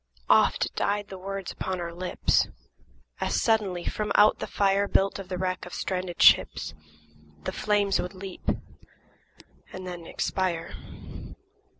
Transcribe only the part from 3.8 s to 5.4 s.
from out the fire Built of the